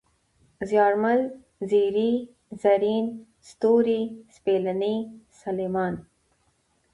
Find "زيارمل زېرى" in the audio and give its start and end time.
0.69-2.07